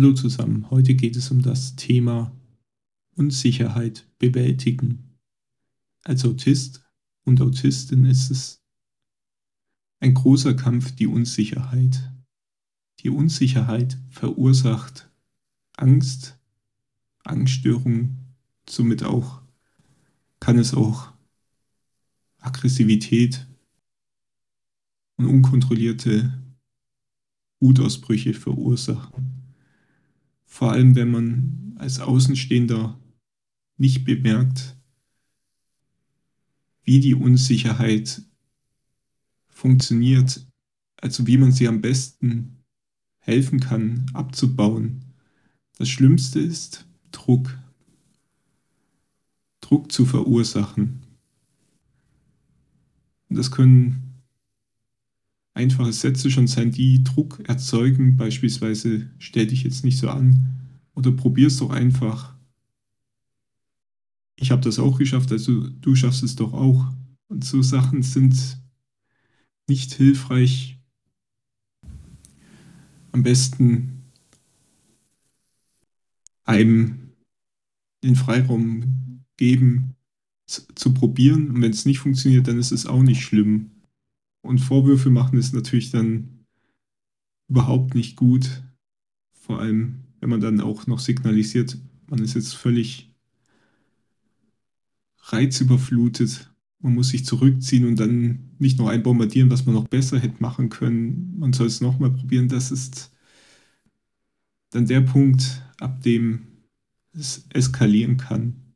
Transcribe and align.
Hallo 0.00 0.12
zusammen, 0.12 0.70
heute 0.70 0.94
geht 0.94 1.16
es 1.16 1.32
um 1.32 1.42
das 1.42 1.74
Thema 1.74 2.30
Unsicherheit 3.16 4.06
bewältigen. 4.20 5.18
Als 6.04 6.24
Autist 6.24 6.88
und 7.24 7.40
Autistin 7.40 8.04
ist 8.04 8.30
es 8.30 8.62
ein 9.98 10.14
großer 10.14 10.54
Kampf, 10.54 10.92
die 10.94 11.08
Unsicherheit. 11.08 12.12
Die 13.00 13.10
Unsicherheit 13.10 13.98
verursacht 14.08 15.10
Angst, 15.76 16.38
Angststörungen, 17.24 18.36
somit 18.68 19.02
auch 19.02 19.42
kann 20.38 20.60
es 20.60 20.74
auch 20.74 21.12
Aggressivität 22.38 23.48
und 25.16 25.26
unkontrollierte 25.26 26.40
Wutausbrüche 27.58 28.32
verursachen. 28.32 29.37
Vor 30.50 30.72
allem, 30.72 30.96
wenn 30.96 31.10
man 31.10 31.76
als 31.78 32.00
Außenstehender 32.00 32.98
nicht 33.76 34.04
bemerkt, 34.04 34.76
wie 36.82 36.98
die 36.98 37.14
Unsicherheit 37.14 38.22
funktioniert, 39.46 40.44
also 40.96 41.26
wie 41.26 41.36
man 41.36 41.52
sie 41.52 41.68
am 41.68 41.80
besten 41.80 42.64
helfen 43.18 43.60
kann, 43.60 44.06
abzubauen. 44.14 45.04
Das 45.76 45.90
Schlimmste 45.90 46.40
ist 46.40 46.88
Druck. 47.12 47.56
Druck 49.60 49.92
zu 49.92 50.06
verursachen. 50.06 51.02
Und 53.28 53.36
das 53.36 53.50
können 53.50 54.07
einfache 55.58 55.92
Sätze 55.92 56.30
schon 56.30 56.46
sein, 56.46 56.70
die 56.70 57.02
Druck 57.02 57.40
erzeugen, 57.48 58.16
beispielsweise 58.16 59.10
stell 59.18 59.48
dich 59.48 59.64
jetzt 59.64 59.84
nicht 59.84 59.98
so 59.98 60.08
an 60.08 60.54
oder 60.94 61.10
probier 61.10 61.48
es 61.48 61.58
doch 61.58 61.70
einfach. 61.70 62.34
Ich 64.36 64.52
habe 64.52 64.62
das 64.62 64.78
auch 64.78 64.98
geschafft, 64.98 65.32
also 65.32 65.68
du 65.68 65.96
schaffst 65.96 66.22
es 66.22 66.36
doch 66.36 66.52
auch. 66.52 66.92
Und 67.26 67.44
so 67.44 67.60
Sachen 67.60 68.02
sind 68.02 68.58
nicht 69.66 69.92
hilfreich. 69.94 70.78
Am 73.10 73.24
besten 73.24 74.04
einem 76.44 77.10
den 78.04 78.14
Freiraum 78.14 79.24
geben, 79.36 79.96
zu 80.46 80.94
probieren. 80.94 81.50
Und 81.50 81.62
wenn 81.62 81.72
es 81.72 81.84
nicht 81.84 81.98
funktioniert, 81.98 82.46
dann 82.46 82.58
ist 82.58 82.70
es 82.70 82.86
auch 82.86 83.02
nicht 83.02 83.22
schlimm. 83.22 83.70
Und 84.42 84.58
Vorwürfe 84.58 85.10
machen 85.10 85.38
ist 85.38 85.54
natürlich 85.54 85.90
dann 85.90 86.44
überhaupt 87.48 87.94
nicht 87.94 88.16
gut. 88.16 88.62
Vor 89.32 89.60
allem, 89.60 90.04
wenn 90.20 90.30
man 90.30 90.40
dann 90.40 90.60
auch 90.60 90.86
noch 90.86 91.00
signalisiert, 91.00 91.78
man 92.08 92.20
ist 92.20 92.34
jetzt 92.34 92.54
völlig 92.54 93.14
reizüberflutet. 95.20 96.50
Man 96.80 96.94
muss 96.94 97.08
sich 97.08 97.24
zurückziehen 97.24 97.86
und 97.86 97.98
dann 97.98 98.50
nicht 98.58 98.78
noch 98.78 98.88
einbombardieren, 98.88 99.50
was 99.50 99.66
man 99.66 99.74
noch 99.74 99.88
besser 99.88 100.18
hätte 100.18 100.40
machen 100.40 100.68
können. 100.68 101.38
Man 101.38 101.52
soll 101.52 101.66
es 101.66 101.80
nochmal 101.80 102.10
probieren. 102.10 102.48
Das 102.48 102.70
ist 102.70 103.10
dann 104.70 104.86
der 104.86 105.00
Punkt, 105.00 105.62
ab 105.80 106.02
dem 106.02 106.46
es 107.12 107.46
eskalieren 107.50 108.16
kann. 108.16 108.74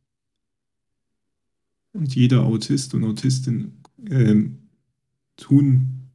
Und 1.93 2.15
jeder 2.15 2.43
Autist 2.45 2.95
und 2.95 3.05
Autistin 3.05 3.73
äh, 4.09 4.47
tun 5.37 6.11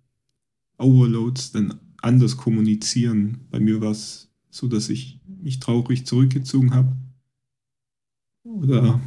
Overloads 0.78 1.52
dann 1.52 1.80
anders 2.02 2.38
kommunizieren. 2.38 3.40
Bei 3.50 3.60
mir 3.60 3.82
war 3.82 3.92
es 3.92 4.30
so, 4.50 4.68
dass 4.68 4.90
ich 4.90 5.20
mich 5.26 5.60
traurig 5.60 6.06
zurückgezogen 6.06 6.74
habe 6.74 6.96
oder, 8.44 9.00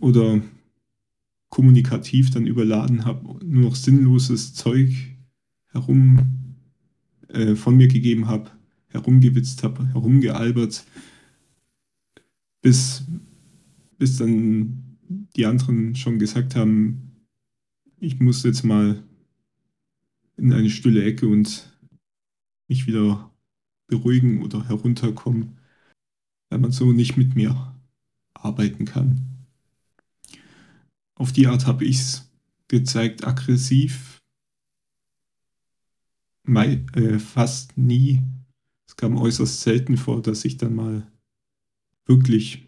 oder 0.00 0.42
kommunikativ 1.48 2.30
dann 2.30 2.46
überladen 2.46 3.04
habe, 3.04 3.44
nur 3.44 3.64
noch 3.64 3.74
sinnloses 3.74 4.54
Zeug 4.54 5.16
herum 5.68 6.56
äh, 7.28 7.54
von 7.54 7.76
mir 7.76 7.88
gegeben 7.88 8.26
habe, 8.26 8.50
herumgewitzt 8.88 9.62
habe, 9.62 9.86
herumgealbert, 9.88 10.84
bis, 12.62 13.04
bis 13.98 14.16
dann 14.16 14.96
die 15.36 15.46
anderen 15.46 15.94
schon 15.94 16.18
gesagt 16.18 16.54
haben, 16.54 17.09
ich 18.00 18.18
muss 18.18 18.42
jetzt 18.42 18.64
mal 18.64 19.02
in 20.36 20.52
eine 20.52 20.70
stille 20.70 21.04
Ecke 21.04 21.28
und 21.28 21.70
mich 22.66 22.86
wieder 22.86 23.30
beruhigen 23.86 24.42
oder 24.42 24.66
herunterkommen, 24.68 25.58
weil 26.48 26.60
man 26.60 26.72
so 26.72 26.92
nicht 26.92 27.16
mit 27.18 27.34
mir 27.34 27.76
arbeiten 28.32 28.86
kann. 28.86 29.46
Auf 31.14 31.32
die 31.32 31.46
Art 31.46 31.66
habe 31.66 31.84
ich 31.84 31.98
es 32.00 32.32
gezeigt, 32.68 33.26
aggressiv, 33.26 34.22
mei, 36.44 36.82
äh, 36.94 37.18
fast 37.18 37.76
nie. 37.76 38.22
Es 38.86 38.96
kam 38.96 39.18
äußerst 39.18 39.60
selten 39.60 39.98
vor, 39.98 40.22
dass 40.22 40.46
ich 40.46 40.56
dann 40.56 40.74
mal 40.74 41.06
wirklich 42.06 42.66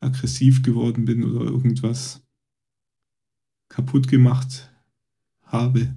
aggressiv 0.00 0.62
geworden 0.62 1.06
bin 1.06 1.24
oder 1.24 1.46
irgendwas 1.46 2.27
kaputt 3.68 4.08
gemacht 4.08 4.70
habe. 5.42 5.94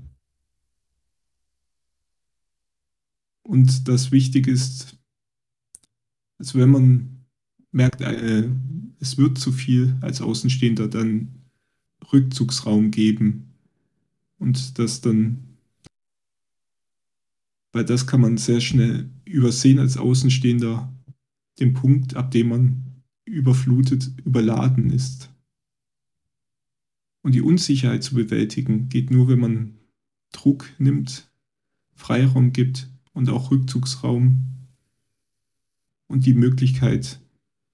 Und 3.43 3.87
das 3.87 4.11
Wichtige 4.11 4.51
ist, 4.51 4.97
also 6.37 6.59
wenn 6.59 6.69
man 6.69 7.25
merkt, 7.71 8.01
äh, 8.01 8.49
es 8.99 9.17
wird 9.17 9.37
zu 9.37 9.51
viel 9.51 9.97
als 10.01 10.21
Außenstehender, 10.21 10.87
dann 10.87 11.41
Rückzugsraum 12.11 12.91
geben 12.91 13.53
und 14.37 14.79
das 14.79 15.01
dann, 15.01 15.57
weil 17.73 17.85
das 17.85 18.07
kann 18.07 18.21
man 18.21 18.37
sehr 18.37 18.61
schnell 18.61 19.09
übersehen 19.25 19.79
als 19.79 19.97
Außenstehender, 19.97 20.91
den 21.59 21.73
Punkt, 21.73 22.15
ab 22.15 22.31
dem 22.31 22.49
man 22.49 23.03
überflutet, 23.25 24.11
überladen 24.25 24.91
ist. 24.91 25.29
Und 27.21 27.35
die 27.35 27.41
Unsicherheit 27.41 28.03
zu 28.03 28.15
bewältigen 28.15 28.89
geht 28.89 29.11
nur, 29.11 29.27
wenn 29.27 29.39
man 29.39 29.77
Druck 30.31 30.69
nimmt, 30.79 31.29
Freiraum 31.93 32.51
gibt 32.51 32.89
und 33.13 33.29
auch 33.29 33.51
Rückzugsraum 33.51 34.45
und 36.07 36.25
die 36.25 36.33
Möglichkeit, 36.33 37.19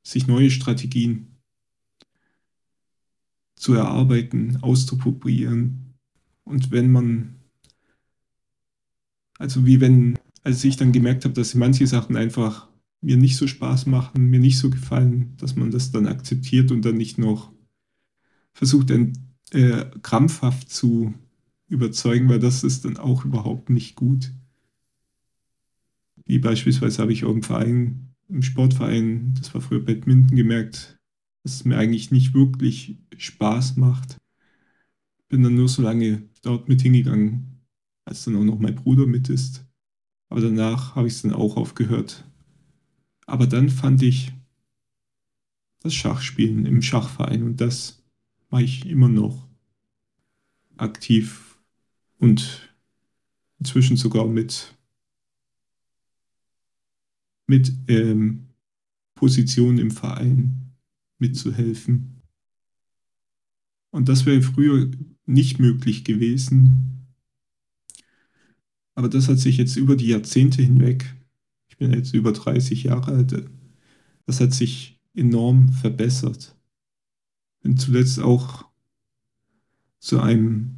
sich 0.04 0.28
neue 0.28 0.52
Strategien 0.52 1.38
zu 3.56 3.74
erarbeiten, 3.74 4.58
auszuprobieren. 4.62 5.96
Und 6.44 6.72
wenn 6.72 6.92
man, 6.92 7.36
also 9.38 9.66
wie 9.66 9.82
wenn, 9.82 10.18
als 10.44 10.64
ich 10.64 10.78
dann 10.78 10.92
gemerkt 10.92 11.26
habe, 11.26 11.34
dass 11.34 11.56
manche 11.56 11.88
Sachen 11.88 12.16
einfach 12.16 12.70
mir 13.02 13.18
nicht 13.18 13.38
so 13.38 13.48
Spaß 13.48 13.86
machen, 13.86 14.30
mir 14.30 14.40
nicht 14.40 14.58
so 14.58 14.70
gefallen, 14.70 15.36
dass 15.38 15.56
man 15.56 15.72
das 15.72 15.92
dann 15.92 16.08
akzeptiert 16.08 16.72
und 16.72 16.84
dann 16.84 16.98
nicht 16.98 17.18
noch 17.18 17.52
versucht, 18.54 18.92
ein 18.92 19.27
äh, 19.52 19.86
krampfhaft 20.02 20.70
zu 20.70 21.14
überzeugen, 21.68 22.30
weil 22.30 22.40
das 22.40 22.64
ist 22.64 22.86
dann 22.86 22.98
auch 22.98 23.26
überhaupt 23.26 23.70
nicht 23.70 23.96
gut. 23.96 24.32
Wie 26.26 26.40
beispielsweise 26.40 27.02
habe 27.02 27.14
ich 27.14 27.26
auch 27.26 27.32
im 27.32 27.44
Verein, 27.44 28.14
im 28.28 28.42
Sportverein, 28.42 29.34
das 29.38 29.54
war 29.54 29.62
früher 29.62 29.84
Badminton, 29.84 30.36
gemerkt, 30.36 30.98
dass 31.44 31.56
es 31.56 31.66
mir 31.66 31.78
eigentlich 31.78 32.12
nicht 32.12 32.34
wirklich 32.34 32.98
Spaß 33.16 33.78
macht. 33.78 34.18
Bin 35.30 35.44
dann 35.44 35.56
nur 35.56 35.70
so 35.70 35.82
lange 35.82 36.24
dort 36.42 36.68
mit 36.68 36.82
hingegangen, 36.82 37.62
als 38.06 38.26
dann 38.26 38.36
auch 38.36 38.44
noch 38.44 38.60
mein 38.60 38.76
Bruder 38.76 39.08
mit 39.08 39.30
ist. 39.30 39.66
Aber 40.30 40.42
danach 40.42 40.96
habe 40.96 41.08
ich 41.08 41.14
es 41.14 41.22
dann 41.22 41.34
auch 41.34 41.56
aufgehört. 41.56 42.26
Aber 43.26 43.48
dann 43.48 43.70
fand 43.70 44.02
ich 44.02 44.34
das 45.80 45.94
Schachspielen 45.94 46.66
im 46.66 46.82
Schachverein 46.82 47.44
und 47.44 47.62
das 47.62 47.97
war 48.50 48.62
ich 48.62 48.86
immer 48.86 49.10
noch 49.10 49.48
aktiv 50.78 51.60
und 52.20 52.74
inzwischen 53.60 53.98
sogar 53.98 54.28
mit, 54.28 54.76
mit 57.48 57.72
ähm, 57.88 58.48
Position 59.16 59.78
im 59.78 59.92
Verein 59.92 60.74
mitzuhelfen. 61.18 62.22
Und 63.90 64.10
das 64.10 64.26
wäre 64.26 64.42
früher 64.42 64.92
nicht 65.26 65.60
möglich 65.60 66.04
gewesen. 66.04 67.08
Aber 68.96 69.10
das 69.10 69.28
hat 69.28 69.40
sich 69.40 69.58
jetzt 69.58 69.76
über 69.76 69.96
die 69.96 70.08
Jahrzehnte 70.08 70.62
hinweg, 70.62 71.16
ich 71.70 71.78
bin 71.78 71.94
jetzt 71.94 72.14
über 72.14 72.32
30 72.32 72.84
Jahre 72.84 73.12
alt, 73.12 73.50
das 74.26 74.40
hat 74.40 74.54
sich 74.54 75.00
enorm 75.14 75.70
verbessert 75.70 76.57
bin 77.62 77.78
zuletzt 77.78 78.20
auch 78.20 78.66
zu 80.00 80.20
einem 80.20 80.76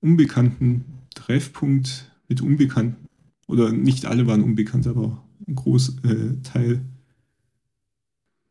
unbekannten 0.00 0.84
Treffpunkt 1.14 2.10
mit 2.28 2.40
Unbekannten 2.40 3.06
oder 3.46 3.72
nicht 3.72 4.06
alle 4.06 4.26
waren 4.26 4.42
unbekannt, 4.42 4.86
aber 4.86 5.24
ein 5.46 5.54
Großteil 5.54 6.72
äh, 6.72 6.80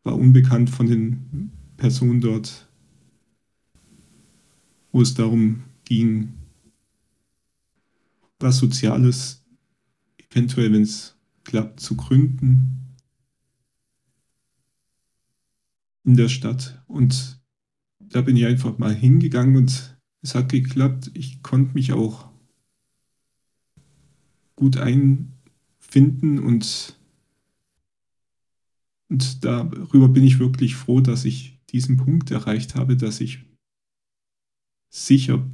war 0.04 0.16
unbekannt 0.16 0.70
von 0.70 0.88
den 0.88 1.52
Personen 1.78 2.22
dort, 2.22 2.68
wo 4.92 5.02
es 5.02 5.14
darum 5.14 5.64
ging, 5.86 6.34
was 8.40 8.58
Soziales 8.58 9.44
eventuell, 10.18 10.72
wenn 10.74 10.84
es 10.84 11.16
klappt, 11.44 11.80
zu 11.80 11.96
gründen 11.96 12.79
in 16.04 16.16
der 16.16 16.30
Stadt. 16.30 16.84
Und 16.88 17.42
da 18.00 18.22
bin 18.22 18.36
ich 18.36 18.46
einfach 18.46 18.78
mal 18.78 18.94
hingegangen 18.94 19.58
und 19.58 20.00
es 20.22 20.36
hat 20.36 20.50
geklappt. 20.50 21.12
Ich 21.14 21.44
konnte 21.44 21.74
mich 21.74 21.94
auch 21.94 22.30
gut 24.56 24.78
einfinden 24.78 26.40
und, 26.40 27.00
und 29.10 29.46
darüber 29.46 30.10
bin 30.10 30.24
ich 30.24 30.40
wirklich 30.40 30.76
froh, 30.76 31.00
dass 31.00 31.26
ich 31.26 31.60
diesen 31.70 31.98
Punkt 31.98 32.32
erreicht 32.32 32.76
habe, 32.76 32.98
dass 32.98 33.22
ich 33.22 33.46
sicher, 34.90 35.48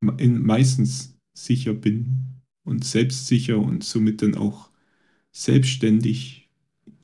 meistens 0.00 1.16
sicher 1.32 1.72
bin 1.72 2.42
und 2.64 2.84
selbstsicher 2.84 3.58
und 3.58 3.84
somit 3.84 4.20
dann 4.20 4.34
auch 4.34 4.70
selbstständig 5.30 6.50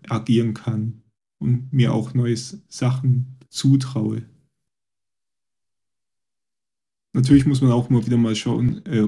agieren 0.08 0.55
kann 0.55 1.02
und 1.38 1.73
mir 1.73 1.93
auch 1.93 2.14
neue 2.14 2.37
Sachen 2.37 3.38
zutraue. 3.49 4.23
Natürlich 7.12 7.46
muss 7.46 7.61
man 7.61 7.73
auch 7.73 7.90
immer 7.90 8.05
wieder 8.05 8.17
mal 8.17 8.37
schauen 8.37 8.85
äh, 8.87 9.06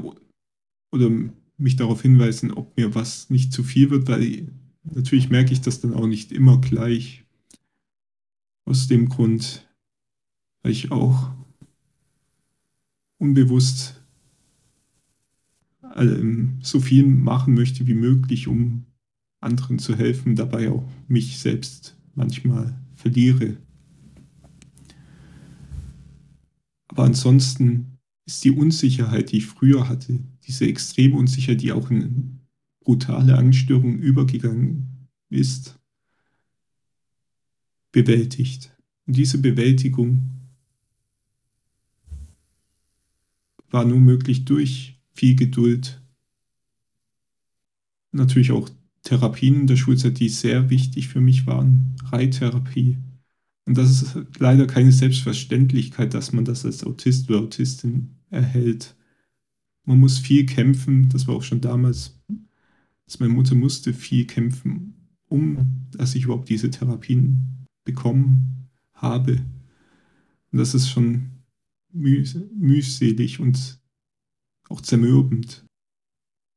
oder 0.90 1.10
mich 1.58 1.76
darauf 1.76 2.02
hinweisen, 2.02 2.52
ob 2.52 2.76
mir 2.76 2.94
was 2.94 3.30
nicht 3.30 3.52
zu 3.52 3.62
viel 3.62 3.90
wird, 3.90 4.08
weil 4.08 4.48
natürlich 4.82 5.30
merke 5.30 5.52
ich 5.52 5.60
das 5.60 5.80
dann 5.80 5.94
auch 5.94 6.06
nicht 6.06 6.32
immer 6.32 6.60
gleich. 6.60 7.24
Aus 8.64 8.86
dem 8.86 9.08
Grund, 9.08 9.68
weil 10.62 10.72
ich 10.72 10.92
auch 10.92 11.30
unbewusst 13.18 14.00
ähm, 15.96 16.58
so 16.62 16.80
viel 16.80 17.06
machen 17.06 17.54
möchte 17.54 17.86
wie 17.86 17.94
möglich, 17.94 18.46
um 18.46 18.86
anderen 19.40 19.78
zu 19.78 19.96
helfen, 19.96 20.36
dabei 20.36 20.70
auch 20.70 20.88
mich 21.08 21.38
selbst 21.38 21.99
manchmal 22.20 22.78
verliere. 22.96 23.56
Aber 26.88 27.04
ansonsten 27.04 27.98
ist 28.26 28.44
die 28.44 28.50
Unsicherheit, 28.50 29.32
die 29.32 29.38
ich 29.38 29.46
früher 29.46 29.88
hatte, 29.88 30.20
diese 30.46 30.66
extreme 30.66 31.16
Unsicherheit, 31.16 31.62
die 31.62 31.72
auch 31.72 31.90
in 31.90 32.40
brutale 32.80 33.38
Angststörungen 33.38 34.00
übergegangen 34.00 35.08
ist, 35.30 35.78
bewältigt. 37.90 38.76
Und 39.06 39.16
diese 39.16 39.38
Bewältigung 39.38 40.30
war 43.70 43.84
nur 43.86 44.00
möglich 44.00 44.44
durch 44.44 45.00
viel 45.14 45.36
Geduld. 45.36 46.02
Natürlich 48.12 48.52
auch 48.52 48.68
Therapien 49.02 49.62
in 49.62 49.66
der 49.66 49.76
Schulzeit, 49.76 50.18
die 50.18 50.28
sehr 50.28 50.70
wichtig 50.70 51.08
für 51.08 51.20
mich 51.20 51.46
waren. 51.46 51.96
Reittherapie. 52.04 52.98
Und 53.66 53.78
das 53.78 54.02
ist 54.02 54.18
leider 54.38 54.66
keine 54.66 54.92
Selbstverständlichkeit, 54.92 56.14
dass 56.14 56.32
man 56.32 56.44
das 56.44 56.64
als 56.64 56.84
Autist 56.84 57.30
oder 57.30 57.40
Autistin 57.40 58.16
erhält. 58.30 58.96
Man 59.84 60.00
muss 60.00 60.18
viel 60.18 60.46
kämpfen, 60.46 61.08
das 61.08 61.26
war 61.26 61.36
auch 61.36 61.42
schon 61.42 61.60
damals, 61.60 62.20
dass 63.06 63.20
meine 63.20 63.32
Mutter 63.32 63.54
musste 63.54 63.92
viel 63.92 64.26
kämpfen, 64.26 64.94
um 65.28 65.86
dass 65.92 66.14
ich 66.14 66.24
überhaupt 66.24 66.48
diese 66.48 66.70
Therapien 66.70 67.66
bekommen 67.84 68.68
habe. 68.94 69.32
Und 70.52 70.58
das 70.58 70.74
ist 70.74 70.88
schon 70.88 71.30
mühselig 71.92 73.40
und 73.40 73.80
auch 74.68 74.80
zermürbend. 74.80 75.64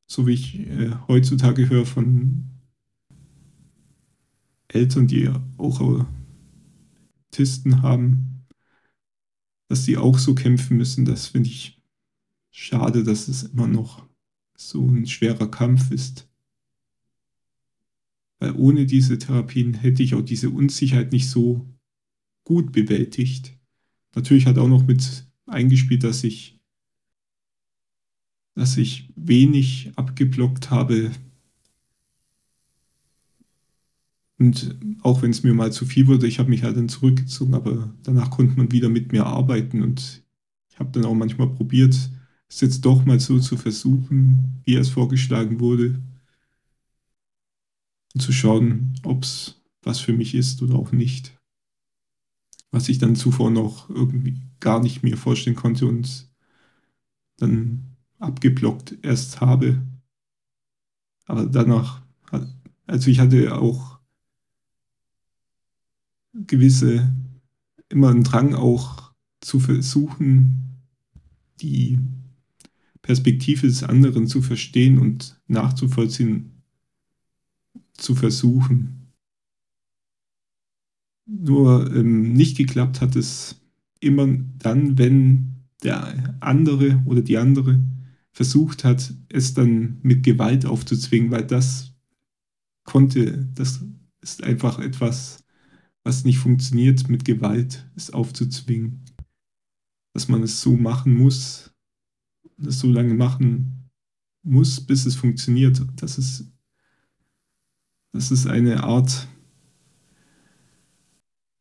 So 0.06 0.28
wie 0.28 0.34
ich 0.34 0.60
äh, 0.60 0.92
heutzutage 1.08 1.70
höre 1.70 1.86
von 1.86 2.50
Eltern, 4.68 5.08
die 5.08 5.30
auch 5.58 6.08
Autisten 7.32 7.82
haben, 7.82 8.46
dass 9.68 9.86
die 9.86 9.98
auch 9.98 10.18
so 10.18 10.36
kämpfen 10.36 10.78
müssen, 10.78 11.06
das 11.06 11.28
finde 11.28 11.50
ich 11.50 11.82
schade, 12.52 13.04
dass 13.04 13.28
es 13.28 13.44
immer 13.44 13.68
noch 13.68 14.08
so 14.56 14.88
ein 14.88 15.08
schwerer 15.08 15.50
Kampf 15.50 15.92
ist. 15.92 16.30
Weil 18.40 18.56
ohne 18.56 18.86
diese 18.86 19.18
Therapien 19.18 19.74
hätte 19.74 20.04
ich 20.04 20.16
auch 20.16 20.22
diese 20.22 20.50
Unsicherheit 20.50 21.12
nicht 21.12 21.30
so 21.30 21.68
gut 22.44 22.72
bewältigt. 22.72 23.58
Natürlich 24.16 24.46
hat 24.46 24.58
auch 24.58 24.68
noch 24.68 24.86
mit 24.86 25.26
eingespielt, 25.46 26.04
dass 26.04 26.24
ich, 26.24 26.60
dass 28.56 28.78
ich 28.78 29.10
wenig 29.16 29.92
abgeblockt 29.96 30.70
habe. 30.70 31.12
Und 34.38 34.76
auch 35.02 35.22
wenn 35.22 35.32
es 35.32 35.44
mir 35.44 35.54
mal 35.54 35.72
zu 35.72 35.86
viel 35.86 36.08
wurde, 36.08 36.28
ich 36.28 36.40
habe 36.40 36.50
mich 36.50 36.64
halt 36.64 36.78
dann 36.78 36.90
zurückgezogen, 36.90 37.54
aber 37.54 37.94
danach 38.04 38.30
konnte 38.30 38.58
man 38.58 38.72
wieder 38.72 38.90
mit 38.90 39.12
mir 39.12 39.26
arbeiten 39.26 39.82
und 39.84 40.24
ich 40.70 40.80
habe 40.80 40.92
dann 40.92 41.06
auch 41.06 41.14
manchmal 41.14 41.50
probiert, 41.50 41.96
es 42.50 42.62
jetzt 42.62 42.82
doch 42.82 43.06
mal 43.06 43.20
so 43.20 43.40
zu 43.40 43.58
versuchen, 43.58 44.62
wie 44.66 44.76
es 44.76 44.90
vorgeschlagen 44.90 45.60
wurde, 45.60 46.02
und 48.14 48.22
zu 48.22 48.32
schauen, 48.32 48.94
ob 49.04 49.24
es 49.24 49.62
was 49.82 50.00
für 50.00 50.14
mich 50.14 50.36
ist 50.36 50.62
oder 50.62 50.76
auch 50.76 50.92
nicht 50.92 51.34
was 52.74 52.90
ich 52.90 52.98
dann 52.98 53.16
zuvor 53.16 53.52
noch 53.52 53.88
irgendwie 53.90 54.42
gar 54.60 54.82
nicht 54.82 55.04
mir 55.04 55.16
vorstellen 55.16 55.56
konnte 55.56 55.86
und 55.86 56.28
dann 57.38 57.93
abgeblockt 58.24 58.98
erst 59.04 59.42
habe. 59.42 59.82
Aber 61.26 61.46
danach, 61.46 62.02
also 62.88 63.10
ich 63.10 63.20
hatte 63.20 63.56
auch 63.56 64.00
gewisse, 66.34 67.14
immer 67.90 68.10
einen 68.10 68.24
Drang 68.24 68.56
auch 68.56 69.14
zu 69.42 69.60
versuchen, 69.60 70.82
die 71.62 72.00
Perspektive 73.02 73.68
des 73.68 73.84
anderen 73.84 74.28
zu 74.28 74.42
verstehen 74.42 74.98
und 74.98 75.40
nachzuvollziehen, 75.48 76.64
zu 77.94 78.16
versuchen. 78.16 79.12
Nur 81.26 81.94
ähm, 81.96 82.34
nicht 82.34 82.58
geklappt 82.58 83.02
hat 83.02 83.16
es 83.16 83.62
immer 84.00 84.28
dann, 84.58 84.98
wenn 84.98 85.54
der 85.84 86.36
andere 86.40 87.02
oder 87.06 87.22
die 87.22 87.38
andere 87.38 87.80
versucht 88.34 88.84
hat, 88.84 89.14
es 89.30 89.54
dann 89.54 90.00
mit 90.02 90.24
Gewalt 90.24 90.66
aufzuzwingen, 90.66 91.32
weil 91.32 91.46
das 91.46 91.94
konnte, 92.84 93.46
das 93.54 93.82
ist 94.22 94.44
einfach 94.44 94.80
etwas, 94.80 95.44
was 96.04 96.26
nicht 96.26 96.40
funktioniert, 96.40 97.08
mit 97.08 97.24
Gewalt 97.24 97.90
es 97.96 98.12
aufzuzwingen. 98.12 99.06
Dass 100.14 100.28
man 100.28 100.44
es 100.44 100.62
so 100.62 100.76
machen 100.76 101.16
muss, 101.16 101.74
es 102.58 102.80
so 102.80 102.92
lange 102.92 103.14
machen 103.14 103.90
muss, 104.44 104.82
bis 104.82 105.06
es 105.06 105.16
funktioniert. 105.16 105.82
Das 105.96 106.18
ist, 106.18 106.52
das 108.12 108.32
ist 108.32 108.48
eine 108.48 108.84
Art 108.84 109.28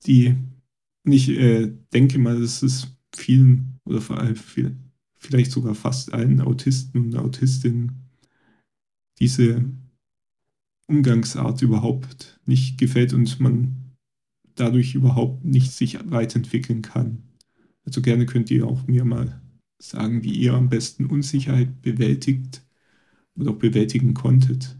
die 0.07 0.37
ich 1.05 1.29
äh, 1.31 1.73
denke 1.93 2.19
mal, 2.19 2.41
dass 2.41 2.63
es 2.63 2.97
vielen 3.15 3.81
oder 3.85 4.01
vor 4.01 4.19
allem 4.19 4.37
viel, 4.37 4.77
vielleicht 5.23 5.53
sogar 5.53 5.75
fast 5.75 6.13
allen 6.13 6.41
Autisten 6.41 7.07
und 7.07 7.17
Autistinnen 7.17 8.11
diese 9.19 9.65
Umgangsart 10.89 11.63
überhaupt 11.63 12.41
nicht 12.45 12.77
gefällt 12.77 13.13
und 13.13 13.39
man 13.41 13.95
dadurch 14.57 14.95
überhaupt 14.95 15.45
nicht 15.45 15.73
sich 15.73 15.99
weiterentwickeln 16.11 16.83
kann. 16.83 17.23
Also 17.85 18.03
gerne 18.03 18.27
könnt 18.27 18.51
ihr 18.51 18.67
auch 18.67 18.87
mir 18.87 19.05
mal 19.05 19.41
sagen, 19.81 20.23
wie 20.23 20.35
ihr 20.35 20.55
am 20.55 20.69
besten 20.69 21.07
Unsicherheit 21.07 21.83
bewältigt 21.83 22.65
oder 23.35 23.53
auch 23.53 23.59
bewältigen 23.59 24.15
konntet. 24.15 24.77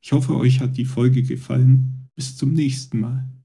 Ich 0.00 0.12
hoffe, 0.12 0.36
euch 0.36 0.60
hat 0.60 0.76
die 0.76 0.84
Folge 0.84 1.22
gefallen. 1.22 2.08
Bis 2.14 2.36
zum 2.36 2.52
nächsten 2.52 3.00
Mal. 3.00 3.37